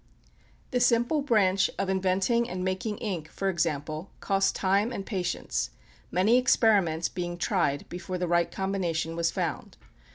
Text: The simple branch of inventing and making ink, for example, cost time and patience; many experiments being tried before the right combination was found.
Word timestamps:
The 0.71 0.79
simple 0.79 1.21
branch 1.21 1.69
of 1.77 1.87
inventing 1.87 2.49
and 2.49 2.63
making 2.63 2.97
ink, 2.97 3.27
for 3.29 3.49
example, 3.49 4.09
cost 4.19 4.55
time 4.55 4.91
and 4.91 5.05
patience; 5.05 5.69
many 6.09 6.39
experiments 6.39 7.07
being 7.07 7.37
tried 7.37 7.87
before 7.87 8.17
the 8.17 8.27
right 8.27 8.49
combination 8.51 9.15
was 9.15 9.29
found. 9.29 9.77